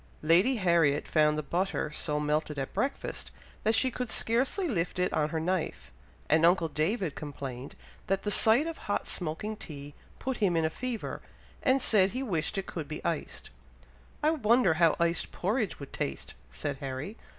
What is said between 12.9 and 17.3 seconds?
iced. "I wonder how iced porridge would taste!" said Harry.